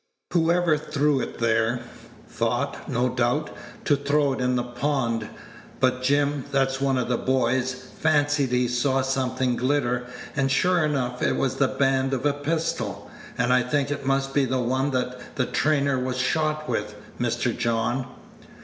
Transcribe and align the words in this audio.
Whoever 0.33 0.79
threw 0.79 1.19
it 1.21 1.37
there, 1.37 1.81
thought, 2.27 2.89
no 2.89 3.07
doubt, 3.07 3.51
to 3.85 3.95
throw 3.95 4.33
it 4.33 4.41
in 4.41 4.55
the 4.55 4.63
pond; 4.63 5.29
but 5.79 6.01
Jim, 6.01 6.45
that's 6.51 6.81
one 6.81 6.97
of 6.97 7.07
the 7.07 7.19
boys, 7.19 7.75
fancied 7.99 8.49
he 8.49 8.67
saw 8.67 9.03
something 9.03 9.55
glitter, 9.55 10.07
and 10.35 10.49
sure 10.51 10.83
enough 10.83 11.21
it 11.21 11.35
was 11.35 11.57
the 11.57 11.67
band 11.67 12.13
of 12.15 12.25
a 12.25 12.33
pistol; 12.33 13.11
and 13.37 13.53
I 13.53 13.61
think 13.61 13.91
it 13.91 14.03
must 14.03 14.33
be 14.33 14.43
the 14.45 14.57
one 14.57 14.89
that 14.89 15.35
the 15.35 15.45
trainer 15.45 15.99
was 15.99 16.17
shot 16.17 16.67
with, 16.67 16.95
Mr. 17.19 17.55
John." 17.55 18.07